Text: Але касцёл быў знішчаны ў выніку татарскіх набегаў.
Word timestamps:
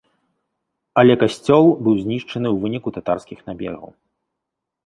Але 1.01 1.13
касцёл 1.25 1.65
быў 1.87 1.95
знішчаны 2.05 2.47
ў 2.55 2.65
выніку 2.65 2.89
татарскіх 2.97 3.39
набегаў. 3.51 3.89